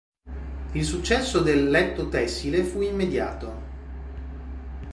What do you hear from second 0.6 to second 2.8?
Il successo del "letto tessile"